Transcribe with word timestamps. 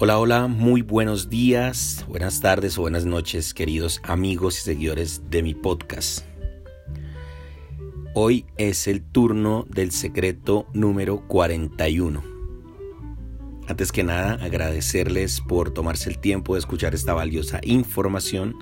Hola, 0.00 0.20
hola, 0.20 0.46
muy 0.46 0.82
buenos 0.82 1.28
días, 1.28 2.04
buenas 2.06 2.40
tardes 2.40 2.78
o 2.78 2.82
buenas 2.82 3.04
noches, 3.04 3.52
queridos 3.52 4.00
amigos 4.04 4.56
y 4.58 4.62
seguidores 4.62 5.22
de 5.28 5.42
mi 5.42 5.54
podcast. 5.54 6.24
Hoy 8.14 8.46
es 8.58 8.86
el 8.86 9.02
turno 9.02 9.66
del 9.68 9.90
secreto 9.90 10.68
número 10.72 11.26
41. 11.26 12.22
Antes 13.66 13.90
que 13.90 14.04
nada, 14.04 14.34
agradecerles 14.34 15.40
por 15.40 15.74
tomarse 15.74 16.08
el 16.08 16.20
tiempo 16.20 16.54
de 16.54 16.60
escuchar 16.60 16.94
esta 16.94 17.12
valiosa 17.12 17.58
información 17.64 18.54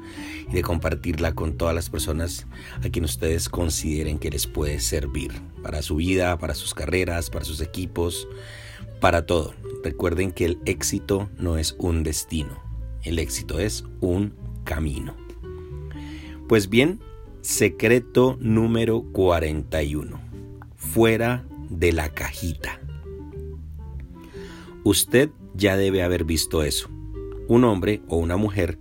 y 0.48 0.55
de 0.55 0.62
compartirla 0.62 1.34
con 1.34 1.59
todas 1.59 1.75
las 1.75 1.91
personas 1.91 2.46
a 2.82 2.89
quien 2.89 3.05
ustedes 3.05 3.50
consideren 3.50 4.18
que 4.18 4.30
les 4.30 4.46
puede 4.46 4.80
servir 4.80 5.32
para 5.62 5.82
su 5.82 5.96
vida, 5.96 6.39
para 6.39 6.55
sus 6.55 6.73
carreras, 6.73 7.29
para 7.29 7.45
sus 7.45 7.61
equipos, 7.61 8.27
para 9.00 9.27
todo. 9.27 9.53
Recuerden 9.87 10.32
que 10.32 10.46
el 10.46 10.59
éxito 10.64 11.30
no 11.38 11.59
es 11.59 11.77
un 11.79 12.02
destino, 12.02 12.61
el 13.05 13.20
éxito 13.20 13.61
es 13.61 13.84
un 14.01 14.34
camino. 14.65 15.15
Pues 16.48 16.69
bien, 16.69 16.98
secreto 17.41 18.37
número 18.41 19.05
41. 19.12 20.20
Fuera 20.75 21.47
de 21.70 21.92
la 21.92 22.09
cajita. 22.09 22.80
Usted 24.83 25.30
ya 25.55 25.77
debe 25.77 26.03
haber 26.03 26.25
visto 26.25 26.64
eso. 26.64 26.91
Un 27.47 27.62
hombre 27.62 28.03
o 28.09 28.16
una 28.16 28.37
mujer, 28.37 28.80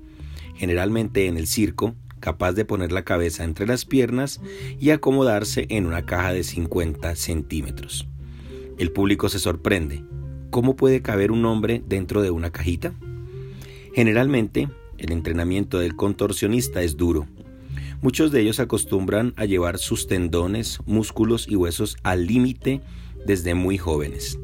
generalmente 0.55 1.27
en 1.27 1.37
el 1.37 1.45
circo, 1.45 1.93
capaz 2.19 2.53
de 2.53 2.65
poner 2.65 2.91
la 2.91 3.03
cabeza 3.03 3.43
entre 3.43 3.67
las 3.67 3.85
piernas 3.85 4.41
y 4.79 4.89
acomodarse 4.89 5.67
en 5.69 5.85
una 5.85 6.07
caja 6.07 6.33
de 6.33 6.43
50 6.43 7.15
centímetros. 7.15 8.07
El 8.79 8.91
público 8.91 9.29
se 9.29 9.37
sorprende, 9.37 10.03
¿Cómo 10.55 10.77
puede 10.77 11.01
caber 11.01 11.33
un 11.33 11.43
hombre 11.43 11.83
dentro 11.85 12.21
de 12.21 12.31
una 12.31 12.49
cajita? 12.49 12.93
Generalmente, 13.93 14.69
el 14.97 15.11
entrenamiento 15.11 15.79
del 15.79 15.97
contorsionista 15.97 16.81
es 16.81 16.95
duro. 16.95 17.27
Muchos 18.01 18.31
de 18.31 18.39
ellos 18.39 18.61
acostumbran 18.61 19.33
a 19.35 19.43
llevar 19.43 19.79
sus 19.79 20.07
tendones, 20.07 20.79
músculos 20.85 21.45
y 21.49 21.57
huesos 21.57 21.97
al 22.03 22.25
límite 22.25 22.79
desde 23.25 23.53
muy 23.53 23.77
jóvenes, 23.77 24.39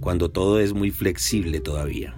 cuando 0.00 0.30
todo 0.30 0.60
es 0.60 0.74
muy 0.74 0.90
flexible 0.90 1.60
todavía. 1.60 2.14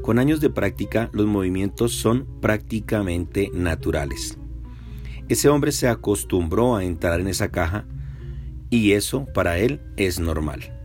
Con 0.00 0.18
años 0.18 0.40
de 0.40 0.48
práctica, 0.48 1.10
los 1.12 1.26
movimientos 1.26 1.92
son 1.92 2.26
prácticamente 2.40 3.50
naturales. 3.52 4.38
Ese 5.28 5.50
hombre 5.50 5.70
se 5.70 5.86
acostumbró 5.86 6.76
a 6.76 6.82
entrar 6.82 7.20
en 7.20 7.28
esa 7.28 7.50
caja 7.50 7.84
y 8.70 8.92
eso 8.92 9.26
para 9.34 9.58
él 9.58 9.82
es 9.98 10.18
normal. 10.18 10.77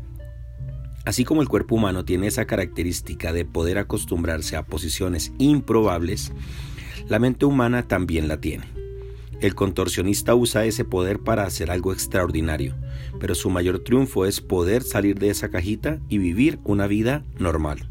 Así 1.06 1.26
como 1.26 1.42
el 1.42 1.50
cuerpo 1.50 1.76
humano 1.76 2.06
tiene 2.06 2.28
esa 2.28 2.46
característica 2.46 3.34
de 3.34 3.46
poder 3.46 3.78
acostumbrarse 3.78 4.56
a 4.56 4.66
posiciones 4.66 5.34
improbables, 5.38 6.32
la 7.10 7.20
mente 7.20 7.46
humana 7.46 7.84
también 7.88 8.28
la 8.28 8.40
tiene. 8.40 8.66
El 9.42 9.56
contorsionista 9.56 10.36
usa 10.36 10.64
ese 10.64 10.86
poder 10.86 11.20
para 11.20 11.44
hacer 11.44 11.70
algo 11.70 11.92
extraordinario, 11.92 12.76
pero 13.20 13.36
su 13.36 13.50
mayor 13.50 13.80
triunfo 13.80 14.26
es 14.26 14.40
poder 14.40 14.84
salir 14.84 15.20
de 15.20 15.30
esa 15.30 15.50
cajita 15.50 16.00
y 16.08 16.18
vivir 16.18 16.60
una 16.64 16.88
vida 16.88 17.26
normal. 17.38 17.90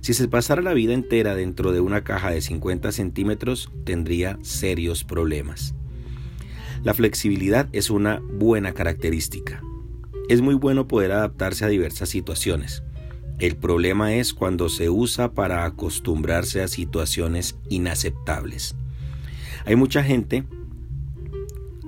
Si 0.00 0.14
se 0.14 0.26
pasara 0.26 0.62
la 0.62 0.74
vida 0.74 0.92
entera 0.92 1.36
dentro 1.36 1.70
de 1.70 1.80
una 1.80 2.02
caja 2.02 2.30
de 2.30 2.42
50 2.42 2.90
centímetros, 2.90 3.70
tendría 3.84 4.38
serios 4.42 5.04
problemas. 5.04 5.74
La 6.82 6.92
flexibilidad 6.92 7.68
es 7.72 7.88
una 7.88 8.20
buena 8.20 8.72
característica, 8.72 9.62
es 10.28 10.40
muy 10.40 10.54
bueno 10.54 10.88
poder 10.88 11.12
adaptarse 11.12 11.64
a 11.64 11.68
diversas 11.68 12.08
situaciones. 12.08 12.82
El 13.38 13.56
problema 13.56 14.14
es 14.14 14.32
cuando 14.32 14.68
se 14.68 14.90
usa 14.90 15.32
para 15.32 15.64
acostumbrarse 15.64 16.62
a 16.62 16.68
situaciones 16.68 17.56
inaceptables. 17.68 18.76
Hay 19.66 19.76
mucha 19.76 20.02
gente 20.02 20.44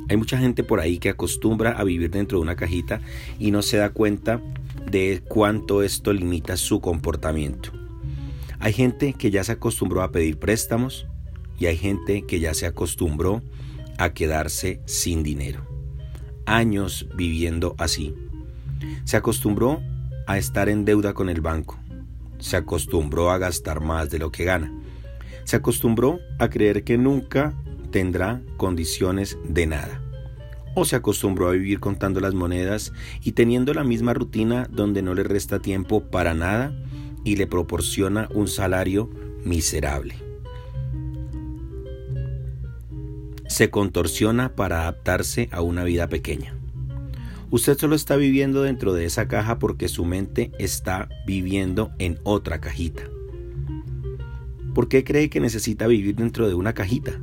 hay 0.09 0.17
mucha 0.17 0.39
gente 0.39 0.63
por 0.63 0.79
ahí 0.79 0.99
que 0.99 1.09
acostumbra 1.09 1.73
a 1.73 1.83
vivir 1.83 2.11
dentro 2.11 2.39
de 2.39 2.43
una 2.43 2.55
cajita 2.55 3.01
y 3.41 3.51
no 3.51 3.63
se 3.63 3.79
da 3.79 3.91
cuenta 3.91 4.41
de 4.89 5.23
cuánto 5.27 5.83
esto 5.83 6.13
limita 6.13 6.57
su 6.57 6.81
comportamiento. 6.81 7.73
Hay 8.61 8.73
gente 8.73 9.15
que 9.15 9.31
ya 9.31 9.43
se 9.43 9.53
acostumbró 9.53 10.03
a 10.03 10.13
pedir 10.13 10.39
préstamos 10.39 11.07
y 11.59 11.67
hay 11.67 11.77
gente 11.77 12.23
que 12.23 12.39
ya 12.39 12.55
se 12.55 12.67
acostumbró 12.67 13.43
a 13.99 14.13
quedarse 14.13 14.81
sin 14.87 15.23
dinero. 15.23 15.67
Años 16.47 17.09
viviendo 17.17 17.75
así. 17.79 18.15
Se 19.05 19.17
acostumbró 19.17 19.83
a 20.27 20.39
estar 20.39 20.69
en 20.69 20.85
deuda 20.85 21.15
con 21.15 21.29
el 21.29 21.41
banco. 21.41 21.79
Se 22.39 22.57
acostumbró 22.57 23.31
a 23.31 23.39
gastar 23.39 23.81
más 23.81 24.11
de 24.11 24.19
lo 24.19 24.31
que 24.31 24.45
gana. 24.45 24.73
Se 25.45 25.57
acostumbró 25.57 26.19
a 26.39 26.49
creer 26.49 26.85
que 26.85 26.99
nunca 26.99 27.55
tendrá 27.91 28.43
condiciones 28.57 29.39
de 29.49 29.67
nada. 29.67 30.03
O 30.75 30.85
se 30.85 30.97
acostumbró 30.97 31.49
a 31.49 31.53
vivir 31.53 31.81
contando 31.81 32.21
las 32.21 32.35
monedas 32.35 32.93
y 33.23 33.33
teniendo 33.33 33.73
la 33.73 33.85
misma 33.85 34.13
rutina 34.13 34.69
donde 34.71 35.03
no 35.03 35.15
le 35.15 35.23
resta 35.23 35.61
tiempo 35.61 36.03
para 36.03 36.35
nada 36.35 36.75
y 37.25 37.37
le 37.37 37.47
proporciona 37.47 38.29
un 38.35 38.49
salario 38.49 39.09
miserable. 39.45 40.17
Se 43.49 43.71
contorsiona 43.71 44.55
para 44.55 44.83
adaptarse 44.83 45.49
a 45.53 45.63
una 45.63 45.85
vida 45.85 46.09
pequeña. 46.09 46.56
Usted 47.51 47.79
solo 47.79 47.95
está 47.95 48.17
viviendo 48.17 48.63
dentro 48.63 48.93
de 48.93 49.05
esa 49.05 49.29
caja 49.29 49.59
porque 49.59 49.89
su 49.89 50.05
mente 50.05 50.51
está 50.59 51.09
viviendo 51.27 51.93
en 51.99 52.19
otra 52.25 52.61
cajita. 52.61 53.05
¿Por 54.75 54.89
qué 54.89 55.05
cree 55.05 55.31
que 55.31 55.41
necesita 55.41 55.87
vivir 55.87 56.17
dentro 56.17 56.49
de 56.49 56.55
una 56.55 56.75
cajita? 56.75 57.21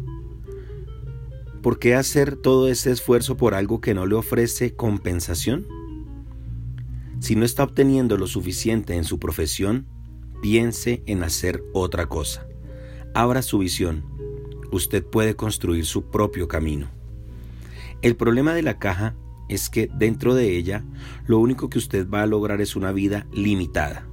¿Por 1.61 1.77
qué 1.77 1.95
hacer 1.95 2.35
todo 2.37 2.69
ese 2.69 2.91
esfuerzo 2.91 3.37
por 3.37 3.53
algo 3.53 3.81
que 3.81 3.93
no 3.93 4.05
le 4.05 4.15
ofrece 4.15 4.73
compensación? 4.75 5.67
Si 7.19 7.35
no 7.35 7.45
está 7.45 7.63
obteniendo 7.63 8.17
lo 8.17 8.27
suficiente 8.27 8.95
en 8.95 9.03
su 9.03 9.19
profesión, 9.19 9.85
piense 10.41 11.03
en 11.05 11.23
hacer 11.23 11.63
otra 11.73 12.07
cosa. 12.07 12.47
Abra 13.13 13.41
su 13.41 13.59
visión. 13.59 14.03
Usted 14.71 15.05
puede 15.05 15.35
construir 15.35 15.85
su 15.85 16.05
propio 16.05 16.47
camino. 16.47 16.87
El 18.01 18.15
problema 18.15 18.53
de 18.53 18.63
la 18.63 18.79
caja 18.79 19.15
es 19.49 19.69
que 19.69 19.89
dentro 19.93 20.35
de 20.35 20.57
ella 20.57 20.83
lo 21.27 21.39
único 21.39 21.69
que 21.69 21.77
usted 21.77 22.09
va 22.09 22.23
a 22.23 22.27
lograr 22.27 22.61
es 22.61 22.75
una 22.75 22.91
vida 22.91 23.27
limitada. 23.31 24.07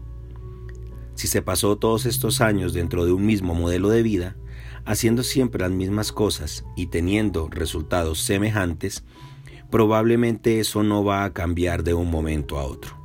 Si 1.14 1.26
se 1.28 1.42
pasó 1.42 1.76
todos 1.76 2.06
estos 2.06 2.40
años 2.40 2.72
dentro 2.72 3.04
de 3.04 3.12
un 3.12 3.26
mismo 3.26 3.54
modelo 3.54 3.90
de 3.90 4.02
vida, 4.02 4.36
haciendo 4.84 5.22
siempre 5.22 5.60
las 5.60 5.70
mismas 5.70 6.12
cosas 6.12 6.64
y 6.76 6.86
teniendo 6.86 7.48
resultados 7.50 8.20
semejantes, 8.20 9.04
probablemente 9.70 10.60
eso 10.60 10.82
no 10.82 11.04
va 11.04 11.24
a 11.24 11.32
cambiar 11.32 11.84
de 11.84 11.94
un 11.94 12.10
momento 12.10 12.58
a 12.58 12.64
otro. 12.64 12.96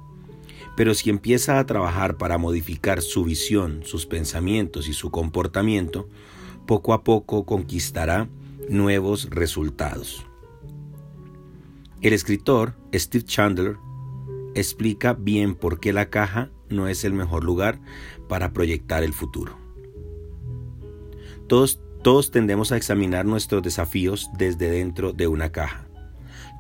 Pero 0.75 0.93
si 0.93 1.09
empieza 1.09 1.59
a 1.59 1.65
trabajar 1.65 2.17
para 2.17 2.37
modificar 2.37 3.01
su 3.01 3.23
visión, 3.23 3.81
sus 3.85 4.05
pensamientos 4.05 4.89
y 4.89 4.93
su 4.93 5.09
comportamiento, 5.09 6.09
poco 6.65 6.93
a 6.93 7.03
poco 7.03 7.45
conquistará 7.45 8.27
nuevos 8.69 9.29
resultados. 9.29 10.25
El 12.05 12.13
escritor 12.13 12.75
Steve 12.93 13.25
Chandler 13.25 13.77
explica 14.53 15.13
bien 15.13 15.55
por 15.55 15.79
qué 15.79 15.91
la 15.91 16.11
caja 16.11 16.51
no 16.69 16.87
es 16.87 17.03
el 17.03 17.13
mejor 17.13 17.43
lugar 17.43 17.81
para 18.29 18.53
proyectar 18.53 19.01
el 19.01 19.11
futuro. 19.11 19.57
Todos, 21.47 21.81
todos 22.03 22.29
tendemos 22.29 22.71
a 22.71 22.77
examinar 22.77 23.25
nuestros 23.25 23.63
desafíos 23.63 24.29
desde 24.37 24.69
dentro 24.69 25.13
de 25.13 25.25
una 25.25 25.51
caja. 25.51 25.87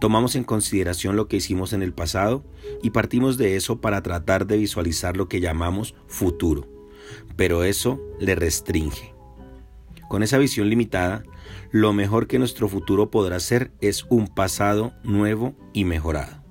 Tomamos 0.01 0.35
en 0.35 0.45
consideración 0.45 1.15
lo 1.15 1.27
que 1.27 1.37
hicimos 1.37 1.73
en 1.73 1.83
el 1.83 1.93
pasado 1.93 2.43
y 2.81 2.89
partimos 2.89 3.37
de 3.37 3.55
eso 3.55 3.79
para 3.81 4.01
tratar 4.01 4.47
de 4.47 4.57
visualizar 4.57 5.15
lo 5.15 5.29
que 5.29 5.41
llamamos 5.41 5.93
futuro, 6.07 6.67
pero 7.35 7.63
eso 7.63 8.01
le 8.19 8.33
restringe. 8.33 9.14
Con 10.07 10.23
esa 10.23 10.37
visión 10.37 10.69
limitada, 10.69 11.23
lo 11.71 11.93
mejor 11.93 12.27
que 12.27 12.39
nuestro 12.39 12.67
futuro 12.69 13.09
podrá 13.09 13.39
ser 13.39 13.71
es 13.81 14.05
un 14.09 14.27
pasado 14.27 14.93
nuevo 15.03 15.55
y 15.73 15.85
mejorado. 15.85 16.43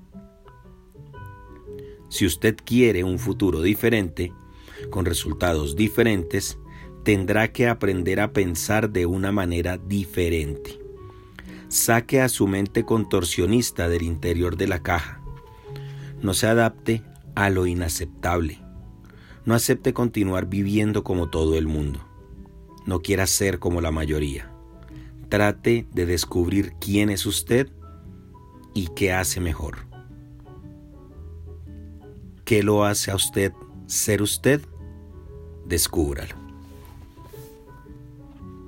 Si 2.08 2.26
usted 2.26 2.56
quiere 2.64 3.04
un 3.04 3.18
futuro 3.18 3.62
diferente, 3.62 4.32
con 4.90 5.04
resultados 5.04 5.76
diferentes, 5.76 6.58
tendrá 7.04 7.52
que 7.52 7.68
aprender 7.68 8.20
a 8.20 8.32
pensar 8.32 8.90
de 8.90 9.06
una 9.06 9.32
manera 9.32 9.78
diferente. 9.78 10.78
Saque 11.68 12.20
a 12.20 12.28
su 12.28 12.46
mente 12.46 12.84
contorsionista 12.84 13.88
del 13.88 14.02
interior 14.02 14.56
de 14.56 14.68
la 14.68 14.82
caja. 14.82 15.20
No 16.22 16.34
se 16.34 16.46
adapte 16.46 17.02
a 17.34 17.50
lo 17.50 17.66
inaceptable. 17.66 18.60
No 19.44 19.54
acepte 19.54 19.92
continuar 19.92 20.46
viviendo 20.46 21.04
como 21.04 21.28
todo 21.28 21.58
el 21.58 21.66
mundo. 21.66 22.00
No 22.86 23.00
quiera 23.00 23.26
ser 23.26 23.58
como 23.58 23.80
la 23.80 23.90
mayoría. 23.90 24.50
Trate 25.28 25.86
de 25.92 26.06
descubrir 26.06 26.74
quién 26.80 27.10
es 27.10 27.26
usted 27.26 27.70
y 28.74 28.88
qué 28.88 29.12
hace 29.12 29.40
mejor. 29.40 29.86
¿Qué 32.44 32.62
lo 32.62 32.84
hace 32.84 33.10
a 33.10 33.16
usted 33.16 33.52
ser 33.86 34.22
usted? 34.22 34.60
descúbralo. 35.66 36.34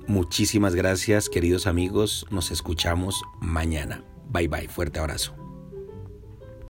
Muchísimas 0.07 0.73
gracias 0.73 1.29
queridos 1.29 1.67
amigos, 1.67 2.25
nos 2.31 2.51
escuchamos 2.51 3.23
mañana. 3.39 4.03
Bye 4.29 4.47
bye, 4.47 4.67
fuerte 4.67 4.99
abrazo. 4.99 5.46